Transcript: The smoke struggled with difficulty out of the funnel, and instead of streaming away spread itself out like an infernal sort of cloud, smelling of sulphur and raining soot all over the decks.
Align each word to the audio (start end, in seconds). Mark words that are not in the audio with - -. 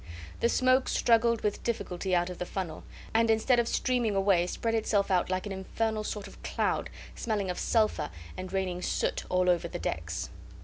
The 0.39 0.49
smoke 0.49 0.89
struggled 0.89 1.41
with 1.41 1.61
difficulty 1.63 2.15
out 2.15 2.31
of 2.31 2.39
the 2.39 2.45
funnel, 2.47 2.83
and 3.13 3.29
instead 3.29 3.59
of 3.59 3.67
streaming 3.67 4.15
away 4.15 4.47
spread 4.47 4.73
itself 4.73 5.11
out 5.11 5.29
like 5.29 5.45
an 5.45 5.51
infernal 5.51 6.03
sort 6.03 6.25
of 6.27 6.41
cloud, 6.41 6.89
smelling 7.13 7.51
of 7.51 7.59
sulphur 7.59 8.09
and 8.35 8.51
raining 8.51 8.81
soot 8.81 9.25
all 9.29 9.47
over 9.47 9.67
the 9.67 9.77
decks. 9.77 10.31